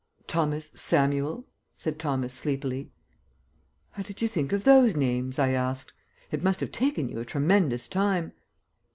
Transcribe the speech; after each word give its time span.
"Thomas 0.25 0.71
Samuel," 0.73 1.45
said 1.75 1.99
Thomas 1.99 2.33
sleepily. 2.33 2.89
"How 3.91 4.01
did 4.01 4.19
you 4.19 4.27
think 4.27 4.51
of 4.51 4.63
those 4.63 4.95
names?" 4.95 5.37
I 5.37 5.51
asked. 5.51 5.93
"It 6.31 6.41
must 6.43 6.59
have 6.59 6.71
taken 6.71 7.07
you 7.07 7.19
a 7.19 7.23
tremendous 7.25 7.87
time." 7.87 8.31